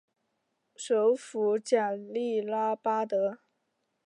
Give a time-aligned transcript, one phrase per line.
[0.75, 3.37] 首府贾利拉巴德。